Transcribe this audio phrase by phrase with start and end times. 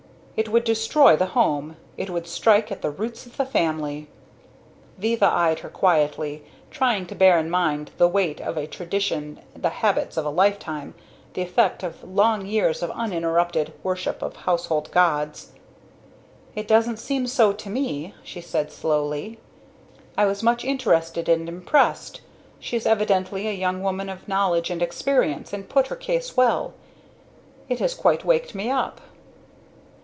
[0.37, 1.75] It would destroy the home!
[1.97, 4.07] It would strike at the roots of the family."
[4.97, 9.69] Viva eyed her quietly, trying to bear in mind the weight of a tradition, the
[9.69, 10.95] habits of a lifetime,
[11.35, 15.51] the effect of long years of uninterrupted worship of household gods.
[16.55, 19.37] "It doesn't seem so to me," she said slowly,
[20.17, 22.21] "I was much interested and impressed.
[22.57, 26.73] She is evidently a young woman of knowledge and experience, and put her case well.
[27.69, 29.01] It has quite waked me up."